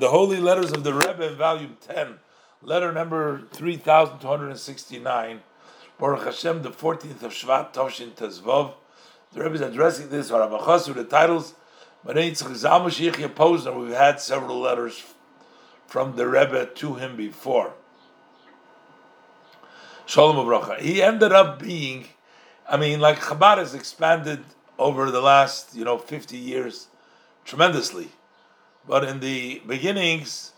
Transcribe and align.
the 0.00 0.10
Holy 0.10 0.38
Letters 0.38 0.72
of 0.72 0.84
the 0.84 0.94
Rebbe, 0.94 1.34
volume 1.34 1.76
10, 1.80 2.18
letter 2.62 2.92
number 2.92 3.42
3269, 3.52 5.40
Baruch 5.98 6.24
Hashem, 6.24 6.62
the 6.62 6.70
14th 6.70 7.22
of 7.22 7.32
Shvat, 7.32 7.72
Toshin 7.72 8.10
Tezvov, 8.12 8.74
the 9.32 9.42
Rebbe 9.42 9.56
is 9.56 9.60
addressing 9.60 10.08
this, 10.08 10.30
Harabachas, 10.30 10.86
with 10.88 10.96
the 10.96 11.04
titles, 11.04 11.54
and 12.04 12.16
We've 13.80 13.92
had 13.92 14.20
several 14.20 14.60
letters 14.60 15.04
from 15.86 16.16
the 16.16 16.28
Rebbe 16.28 16.66
to 16.66 16.94
him 16.94 17.16
before. 17.16 17.74
Shalom 20.06 20.36
Avracha. 20.36 20.80
He 20.80 21.02
ended 21.02 21.32
up 21.32 21.58
being, 21.58 22.06
I 22.68 22.76
mean, 22.76 23.00
like 23.00 23.18
Chabad 23.18 23.58
has 23.58 23.74
expanded 23.74 24.44
over 24.78 25.10
the 25.10 25.20
last, 25.20 25.74
you 25.74 25.84
know, 25.84 25.98
50 25.98 26.36
years 26.36 26.86
tremendously. 27.44 28.08
But 28.88 29.04
in 29.04 29.20
the 29.20 29.62
beginnings, 29.66 30.52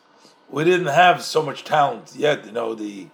we 0.49 0.65
didn't 0.65 0.87
have 0.87 1.23
so 1.23 1.43
much 1.43 1.65
talent 1.65 2.13
yet. 2.17 2.47
You 2.47 2.53
know, 2.53 2.75
the 2.75 3.09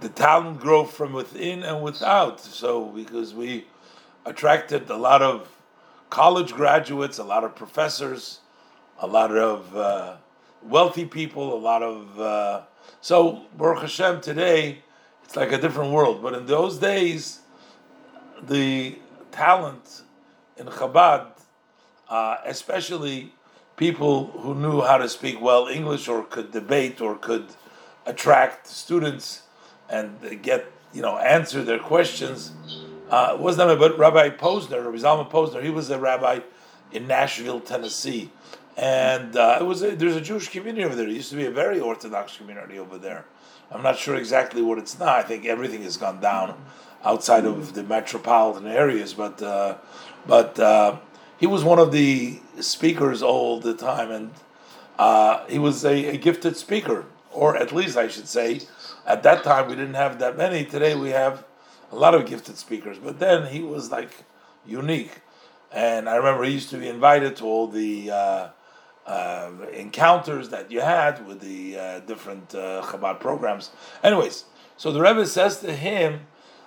the 0.00 0.08
talent 0.08 0.60
grew 0.60 0.84
from 0.84 1.12
within 1.12 1.62
and 1.62 1.82
without. 1.82 2.40
So 2.40 2.86
because 2.86 3.34
we 3.34 3.66
attracted 4.24 4.88
a 4.90 4.96
lot 4.96 5.22
of 5.22 5.48
college 6.10 6.52
graduates, 6.52 7.18
a 7.18 7.24
lot 7.24 7.44
of 7.44 7.54
professors, 7.54 8.40
a 8.98 9.06
lot 9.06 9.36
of 9.36 9.76
uh, 9.76 10.16
wealthy 10.62 11.04
people, 11.04 11.54
a 11.54 11.58
lot 11.58 11.82
of 11.82 12.20
uh, 12.20 12.62
so 13.00 13.42
Baruch 13.56 13.82
Hashem 13.82 14.20
today 14.20 14.84
it's 15.24 15.36
like 15.36 15.52
a 15.52 15.58
different 15.58 15.90
world. 15.90 16.22
But 16.22 16.34
in 16.34 16.46
those 16.46 16.78
days, 16.78 17.40
the 18.42 18.98
talent 19.32 20.02
in 20.56 20.66
Chabad, 20.66 21.26
uh, 22.08 22.36
especially 22.44 23.32
people 23.76 24.26
who 24.26 24.54
knew 24.54 24.82
how 24.82 24.98
to 24.98 25.08
speak 25.08 25.40
well 25.40 25.66
English 25.66 26.08
or 26.08 26.22
could 26.24 26.52
debate 26.52 27.00
or 27.00 27.16
could 27.16 27.46
attract 28.06 28.66
students 28.66 29.42
and 29.88 30.42
get 30.42 30.70
you 30.92 31.02
know 31.02 31.18
answer 31.18 31.62
their 31.62 31.78
questions. 31.78 32.52
Uh, 33.10 33.36
was 33.38 33.56
not 33.56 33.78
but 33.78 33.98
Rabbi 33.98 34.30
Posner, 34.30 34.84
Rabbi 34.84 34.96
Zalman 34.96 35.30
Posner. 35.30 35.62
He 35.62 35.70
was 35.70 35.90
a 35.90 35.98
rabbi 35.98 36.40
in 36.90 37.06
Nashville, 37.06 37.60
Tennessee, 37.60 38.30
and 38.76 39.36
uh, 39.36 39.58
it 39.60 39.64
was 39.64 39.82
a, 39.82 39.94
there's 39.94 40.16
a 40.16 40.20
Jewish 40.20 40.48
community 40.48 40.84
over 40.84 40.94
there. 40.94 41.06
It 41.06 41.12
used 41.12 41.30
to 41.30 41.36
be 41.36 41.44
a 41.44 41.50
very 41.50 41.80
Orthodox 41.80 42.36
community 42.36 42.78
over 42.78 42.96
there. 42.96 43.24
I'm 43.70 43.82
not 43.82 43.98
sure 43.98 44.14
exactly 44.16 44.62
what 44.62 44.78
it's 44.78 44.98
now. 44.98 45.14
I 45.14 45.22
think 45.22 45.44
everything 45.46 45.82
has 45.82 45.96
gone 45.96 46.20
down 46.20 46.56
outside 47.04 47.44
of 47.44 47.74
the 47.74 47.82
metropolitan 47.82 48.66
areas, 48.66 49.14
but 49.14 49.42
uh, 49.42 49.76
but 50.26 50.58
uh, 50.58 50.96
he 51.44 51.46
was 51.46 51.62
one 51.62 51.78
of 51.78 51.92
the 51.92 52.40
speakers 52.60 53.22
all 53.22 53.60
the 53.60 53.74
time, 53.74 54.10
and 54.10 54.30
uh, 54.98 55.44
he 55.46 55.58
was 55.58 55.84
a, 55.84 56.14
a, 56.14 56.16
gifted 56.16 56.56
speaker, 56.56 57.04
or 57.32 57.54
at 57.54 57.70
least 57.70 57.98
I 57.98 58.08
should 58.08 58.28
say, 58.28 58.62
at 59.04 59.22
that 59.24 59.44
time 59.44 59.68
we 59.68 59.74
didn't 59.74 60.00
have 60.04 60.18
that 60.20 60.38
many. 60.38 60.64
Today 60.64 60.94
we 60.94 61.10
have 61.10 61.44
a 61.92 61.96
lot 61.96 62.14
of 62.14 62.24
gifted 62.24 62.56
speakers, 62.56 62.96
but 62.96 63.18
then 63.18 63.52
he 63.52 63.60
was 63.60 63.90
like 63.90 64.08
unique, 64.64 65.20
and 65.70 66.08
I 66.08 66.16
remember 66.16 66.44
he 66.44 66.52
used 66.52 66.70
to 66.70 66.78
be 66.78 66.88
invited 66.88 67.36
to 67.36 67.44
all 67.44 67.66
the. 67.66 68.10
Uh, 68.10 68.48
uh, 69.06 69.50
encounters 69.74 70.48
that 70.48 70.70
you 70.70 70.80
had 70.80 71.26
with 71.26 71.38
the 71.40 71.78
uh, 71.78 72.00
different 72.00 72.54
uh, 72.54 72.80
Chabad 72.86 73.20
programs. 73.20 73.68
Anyways, 74.02 74.44
so 74.78 74.90
the 74.90 75.02
Rebbe 75.02 75.26
says 75.26 75.60
to 75.60 75.76
him, 75.76 76.20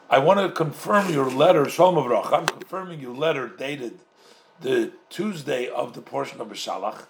I 0.07 0.19
want 0.19 0.39
to 0.41 0.51
confirm 0.51 1.11
your 1.11 1.31
letter, 1.31 1.67
Shalom 1.67 1.95
Avrach. 1.95 2.31
I'm 2.31 2.45
confirming 2.45 2.99
your 2.99 3.15
letter 3.15 3.47
dated 3.47 4.01
the 4.61 4.91
Tuesday 5.09 5.67
of 5.67 5.93
the 5.93 6.01
portion 6.01 6.41
of 6.41 6.47
Beshalach. 6.49 7.07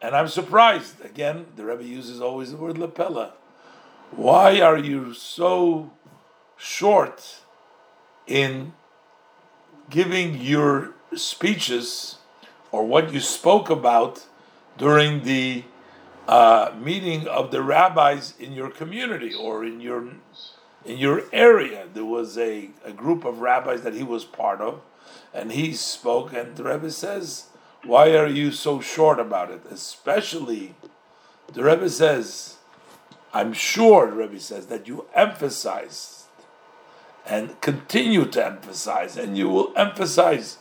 And 0.00 0.14
I'm 0.14 0.28
surprised. 0.28 1.04
Again, 1.04 1.46
the 1.56 1.64
Rebbe 1.64 1.84
uses 1.84 2.20
always 2.20 2.50
the 2.50 2.56
word 2.56 2.76
lepella. 2.76 3.32
Why 4.10 4.60
are 4.60 4.78
you 4.78 5.14
so 5.14 5.90
short 6.56 7.40
in 8.26 8.72
giving 9.90 10.40
your 10.40 10.94
speeches 11.14 12.18
or 12.72 12.86
what 12.86 13.12
you 13.12 13.20
spoke 13.20 13.70
about 13.70 14.26
during 14.78 15.22
the 15.24 15.64
uh, 16.26 16.72
meeting 16.80 17.28
of 17.28 17.50
the 17.50 17.62
rabbis 17.62 18.34
in 18.38 18.52
your 18.52 18.70
community 18.70 19.32
or 19.34 19.64
in 19.64 19.80
your 19.80 20.08
in 20.84 20.98
your 20.98 21.22
area. 21.32 21.86
There 21.92 22.04
was 22.04 22.36
a, 22.36 22.70
a 22.84 22.92
group 22.92 23.24
of 23.24 23.40
rabbis 23.40 23.82
that 23.82 23.94
he 23.94 24.02
was 24.02 24.24
part 24.24 24.60
of, 24.60 24.82
and 25.34 25.50
he 25.52 25.72
spoke, 25.72 26.32
and 26.32 26.56
the 26.56 26.62
Rebbe 26.62 26.90
says, 26.90 27.46
Why 27.82 28.16
are 28.16 28.28
you 28.28 28.52
so 28.52 28.80
short 28.80 29.18
about 29.18 29.50
it? 29.50 29.62
Especially, 29.68 30.76
the 31.52 31.64
Rebbe 31.64 31.90
says, 31.90 32.56
I'm 33.34 33.52
sure, 33.52 34.08
the 34.08 34.16
Rebbe 34.16 34.38
says, 34.38 34.66
that 34.66 34.86
you 34.86 35.06
emphasized 35.12 36.22
and 37.26 37.60
continue 37.60 38.26
to 38.26 38.46
emphasize, 38.46 39.16
and 39.16 39.36
you 39.36 39.48
will 39.48 39.72
emphasize 39.76 40.58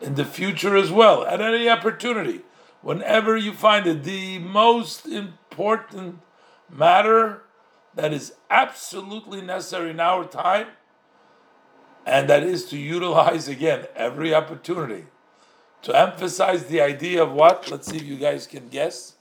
in 0.00 0.16
the 0.16 0.24
future 0.24 0.76
as 0.76 0.90
well, 0.90 1.24
at 1.24 1.40
any 1.40 1.68
opportunity. 1.68 2.40
Whenever 2.82 3.36
you 3.36 3.52
find 3.52 3.86
it, 3.86 4.02
the 4.02 4.38
most 4.38 5.06
important 5.06 6.20
matter 6.70 7.42
that 7.94 8.12
is 8.12 8.34
absolutely 8.50 9.40
necessary 9.40 9.90
in 9.90 10.00
our 10.00 10.24
time 10.24 10.68
and 12.06 12.30
that 12.30 12.44
is 12.44 12.64
to 12.66 12.78
utilize 12.78 13.48
again 13.48 13.86
every 13.96 14.32
opportunity 14.32 15.04
to 15.82 15.96
emphasize 15.96 16.64
the 16.64 16.80
idea 16.80 17.22
of 17.22 17.32
what? 17.32 17.70
Let's 17.70 17.86
see 17.88 17.96
if 17.96 18.02
you 18.02 18.16
guys 18.16 18.46
can 18.46 18.68
guess. 18.68 19.14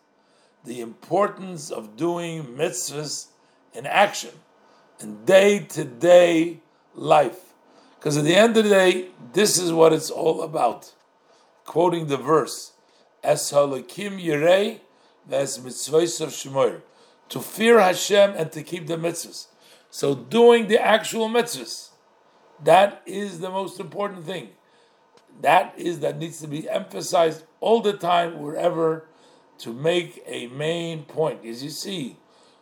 The 0.63 0.81
importance 0.81 1.69
of 1.69 1.95
doing 1.95 2.43
mitzvahs 2.43 3.27
in 3.73 3.85
action, 3.85 4.31
in 4.99 5.25
day 5.25 5.59
to 5.59 5.83
day 5.83 6.61
life. 6.95 7.53
Because 7.99 8.17
at 8.17 8.23
the 8.23 8.35
end 8.35 8.57
of 8.57 8.63
the 8.63 8.71
day, 8.71 9.09
this 9.33 9.59
is 9.59 9.71
what 9.73 9.93
it's 9.93 10.09
all 10.09 10.41
about. 10.41 10.93
Quoting 11.65 12.07
the 12.07 12.17
verse, 12.17 12.73
Es 13.23 13.51
haElokim 13.51 14.19
yirei 14.19 14.79
ves 15.27 15.59
mitzvahs 15.59 16.21
of 16.21 16.29
shemoir. 16.29 16.81
To 17.29 17.39
fear 17.41 17.79
Hashem 17.79 18.33
and 18.35 18.51
to 18.53 18.63
keep 18.63 18.87
the 18.87 18.97
mitzvahs. 18.97 19.47
So 19.91 20.15
doing 20.15 20.67
the 20.67 20.83
actual 20.83 21.29
mitzvahs 21.29 21.89
that 22.63 23.01
is 23.05 23.39
the 23.39 23.49
most 23.49 23.79
important 23.79 24.25
thing. 24.25 24.49
That 25.41 25.73
is 25.77 25.99
that 25.99 26.17
needs 26.17 26.39
to 26.41 26.47
be 26.47 26.69
emphasized 26.69 27.43
all 27.59 27.81
the 27.81 27.93
time, 27.93 28.39
wherever, 28.39 29.07
to 29.59 29.73
make 29.73 30.23
a 30.25 30.47
main 30.47 31.03
point. 31.03 31.45
As 31.45 31.63
you 31.63 31.69
see, 31.69 32.17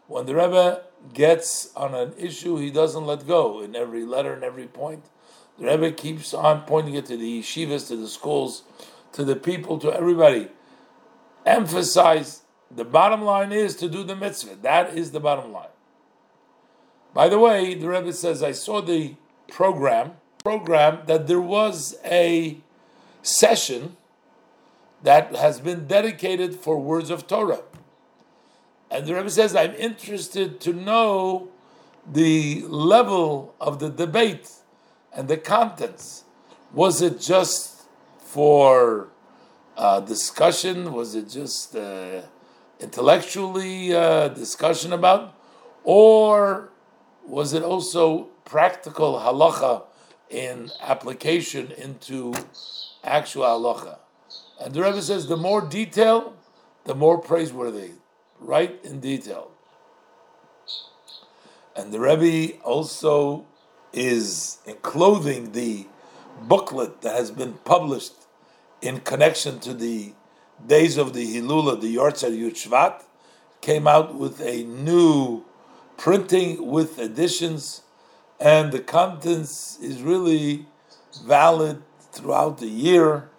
when 0.07 0.25
the 0.25 0.35
Rebbe 0.35 0.83
gets 1.13 1.71
on 1.75 1.93
an 1.93 2.13
issue, 2.17 2.57
he 2.57 2.71
doesn't 2.71 3.05
let 3.05 3.27
go 3.27 3.61
in 3.61 3.75
every 3.75 4.05
letter 4.05 4.33
and 4.33 4.43
every 4.43 4.67
point. 4.67 5.05
The 5.59 5.65
Rebbe 5.65 5.91
keeps 5.91 6.33
on 6.33 6.61
pointing 6.61 6.95
it 6.95 7.05
to 7.07 7.17
the 7.17 7.41
yeshivas, 7.41 7.87
to 7.89 7.95
the 7.95 8.07
schools, 8.07 8.63
to 9.11 9.23
the 9.23 9.35
people, 9.35 9.77
to 9.79 9.93
everybody. 9.93 10.49
Emphasize 11.45 12.41
the 12.71 12.85
bottom 12.85 13.21
line 13.21 13.51
is 13.51 13.75
to 13.75 13.89
do 13.89 14.03
the 14.03 14.15
mitzvah. 14.15 14.55
That 14.61 14.97
is 14.97 15.11
the 15.11 15.19
bottom 15.19 15.51
line. 15.51 15.67
By 17.13 17.29
the 17.29 17.37
way, 17.37 17.75
the 17.75 17.87
Rebbe 17.87 18.13
says, 18.13 18.41
I 18.41 18.53
saw 18.53 18.81
the 18.81 19.15
program 19.53 20.13
program 20.43 20.99
that 21.05 21.27
there 21.27 21.39
was 21.39 21.95
a 22.03 22.57
session 23.21 23.95
that 25.01 25.35
has 25.35 25.59
been 25.59 25.87
dedicated 25.87 26.55
for 26.55 26.79
words 26.79 27.09
of 27.09 27.27
Torah. 27.27 27.61
And 28.91 29.05
the 29.05 29.15
Rebbe 29.15 29.29
says, 29.29 29.55
I'm 29.55 29.73
interested 29.75 30.59
to 30.61 30.73
know 30.73 31.47
the 32.05 32.63
level 32.67 33.55
of 33.61 33.79
the 33.79 33.89
debate 33.89 34.51
and 35.13 35.27
the 35.27 35.37
contents. 35.37 36.25
Was 36.73 37.01
it 37.01 37.21
just 37.21 37.83
for 38.17 39.07
uh, 39.77 40.01
discussion? 40.01 40.93
Was 40.93 41.15
it 41.15 41.29
just 41.29 41.75
uh, 41.75 42.21
intellectually 42.79 43.93
uh, 43.93 44.27
discussion 44.27 44.91
about? 44.91 45.35
Or 45.85 46.72
was 47.25 47.53
it 47.53 47.63
also 47.63 48.25
practical 48.45 49.19
halacha 49.19 49.83
in 50.29 50.71
application 50.81 51.71
into 51.71 52.33
actual 53.03 53.43
halacha. 53.43 53.97
And 54.59 54.73
the 54.73 54.81
Rebbe 54.81 55.01
says 55.01 55.27
the 55.27 55.37
more 55.37 55.61
detail, 55.61 56.35
the 56.85 56.95
more 56.95 57.17
praiseworthy, 57.19 57.91
right 58.39 58.79
in 58.83 58.99
detail. 58.99 59.51
And 61.75 61.91
the 61.91 61.99
Rebbe 61.99 62.59
also 62.63 63.45
is 63.91 64.57
enclothing 64.67 65.51
the 65.51 65.87
booklet 66.41 67.01
that 67.01 67.15
has 67.15 67.31
been 67.31 67.53
published 67.65 68.13
in 68.81 68.99
connection 68.99 69.59
to 69.61 69.73
the 69.73 70.13
days 70.65 70.97
of 70.97 71.13
the 71.13 71.35
Hilula, 71.35 71.79
the 71.79 71.95
Yahrtzeit 71.95 72.37
Yud 72.37 72.53
Shvat, 72.53 73.03
came 73.61 73.87
out 73.87 74.15
with 74.15 74.41
a 74.41 74.63
new 74.63 75.45
printing 75.97 76.67
with 76.67 76.97
additions 76.99 77.83
and 78.39 78.71
the 78.73 78.79
contents 78.79 79.79
is 79.79 80.01
really 80.01 80.65
valid 81.25 81.81
throughout 82.11 82.57
the 82.57 82.67
year, 82.67 83.29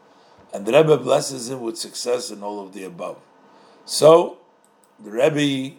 and 0.52 0.64
the 0.64 0.72
Rebbe 0.72 0.96
blesses 0.96 1.50
him 1.50 1.60
with 1.60 1.76
success 1.76 2.30
in 2.30 2.42
all 2.42 2.60
of 2.64 2.72
the 2.72 2.84
above. 2.84 3.18
So 3.84 4.38
the 4.98 5.10
Rebbe 5.10 5.76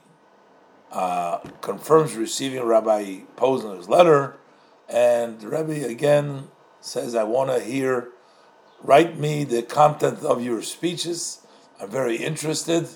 uh, 0.91 1.39
confirms 1.61 2.15
receiving 2.15 2.61
Rabbi 2.63 3.21
Posner's 3.35 3.89
letter, 3.89 4.37
and 4.87 5.39
the 5.39 5.47
Rebbe 5.47 5.87
again 5.87 6.49
says, 6.79 7.15
"I 7.15 7.23
want 7.23 7.49
to 7.49 7.59
hear. 7.59 8.09
Write 8.83 9.17
me 9.17 9.43
the 9.43 9.63
content 9.63 10.19
of 10.19 10.43
your 10.43 10.61
speeches. 10.61 11.39
I'm 11.81 11.89
very 11.89 12.17
interested. 12.17 12.87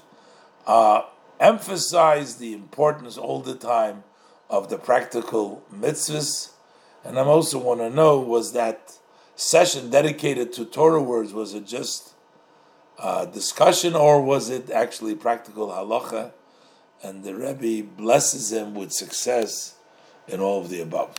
Uh, 0.67 1.01
emphasize 1.39 2.35
the 2.35 2.53
importance 2.53 3.17
all 3.17 3.39
the 3.39 3.55
time 3.55 4.03
of 4.49 4.69
the 4.69 4.77
practical 4.77 5.63
mitzvahs, 5.73 6.51
and 7.03 7.17
I 7.17 7.23
also 7.23 7.57
want 7.59 7.79
to 7.79 7.89
know 7.89 8.19
was 8.19 8.53
that 8.53 8.97
session 9.35 9.89
dedicated 9.89 10.51
to 10.53 10.65
Torah 10.65 11.01
words 11.01 11.33
was 11.33 11.53
it 11.53 11.65
just 11.65 12.13
uh, 12.97 13.25
discussion 13.25 13.95
or 13.95 14.21
was 14.21 14.49
it 14.49 14.69
actually 14.69 15.15
practical 15.15 15.69
halacha?" 15.69 16.31
And 17.01 17.23
the 17.23 17.33
Rebbe 17.33 17.87
blesses 17.87 18.51
him 18.51 18.75
with 18.75 18.91
success 18.91 19.75
in 20.27 20.41
all 20.41 20.59
of 20.59 20.69
the 20.69 20.81
above. 20.81 21.17